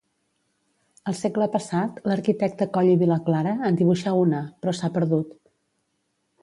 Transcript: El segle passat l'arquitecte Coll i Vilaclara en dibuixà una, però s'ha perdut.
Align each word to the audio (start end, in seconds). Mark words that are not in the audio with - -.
El 1.11 1.15
segle 1.19 1.47
passat 1.57 1.99
l'arquitecte 2.11 2.69
Coll 2.79 2.91
i 2.95 2.99
Vilaclara 3.03 3.55
en 3.69 3.79
dibuixà 3.83 4.17
una, 4.25 4.43
però 4.63 4.79
s'ha 4.79 4.95
perdut. 4.99 5.39